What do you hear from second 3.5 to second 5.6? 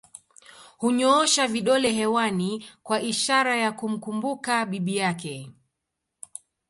ya kumkumbuka bibi yake